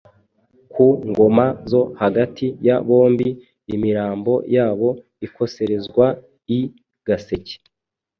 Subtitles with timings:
[0.71, 3.29] Ku ngoma zo hagati ya bombi,
[3.75, 4.89] imirambo yabo
[5.25, 6.05] ikoserezwa
[6.57, 6.59] i
[7.07, 7.55] Gaseke,